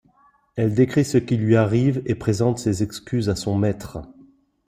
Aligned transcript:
Elle 0.55 0.73
décrit 0.73 1.05
ce 1.05 1.19
qui 1.19 1.37
lui 1.37 1.55
arrive 1.55 2.01
et 2.07 2.15
présente 2.15 2.57
ses 2.57 2.81
excuses 2.81 3.29
à 3.29 3.35
son 3.35 3.55
maître. 3.55 3.99